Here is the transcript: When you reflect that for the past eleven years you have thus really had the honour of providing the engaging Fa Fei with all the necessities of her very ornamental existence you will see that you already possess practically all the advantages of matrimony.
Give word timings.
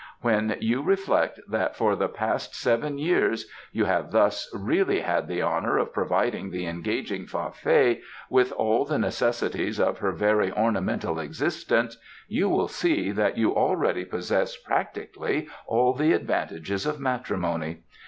When 0.21 0.57
you 0.59 0.81
reflect 0.81 1.39
that 1.47 1.75
for 1.75 1.95
the 1.95 2.07
past 2.07 2.57
eleven 2.65 2.97
years 2.97 3.45
you 3.71 3.85
have 3.85 4.09
thus 4.11 4.49
really 4.51 5.01
had 5.01 5.27
the 5.27 5.43
honour 5.43 5.77
of 5.77 5.93
providing 5.93 6.49
the 6.49 6.65
engaging 6.65 7.27
Fa 7.27 7.51
Fei 7.53 8.01
with 8.27 8.51
all 8.53 8.83
the 8.83 8.97
necessities 8.97 9.79
of 9.79 9.99
her 9.99 10.11
very 10.11 10.51
ornamental 10.51 11.19
existence 11.19 11.97
you 12.27 12.49
will 12.49 12.67
see 12.67 13.11
that 13.11 13.37
you 13.37 13.55
already 13.55 14.03
possess 14.03 14.57
practically 14.57 15.47
all 15.67 15.93
the 15.93 16.13
advantages 16.13 16.87
of 16.87 16.99
matrimony. 16.99 17.81